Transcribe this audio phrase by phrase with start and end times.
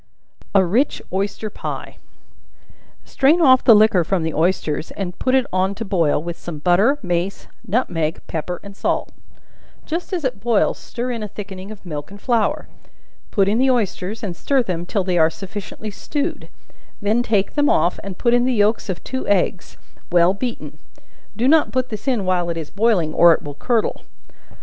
[0.55, 1.97] A Rich Oyster Pie.
[3.05, 6.57] Strain off the liquor from the oysters, and put it on to boil, with some
[6.57, 9.11] butter, mace, nutmeg, pepper and salt;
[9.85, 12.67] just as it boils, stir in a thickening of milk and flour;
[13.29, 16.49] put in the oysters, and stir them till they are sufficiently stewed;
[16.99, 19.77] then take them off, and put in the yelks of two eggs,
[20.11, 20.79] well beaten;
[21.37, 24.01] do not put this in while it is boiling, or it will curdle.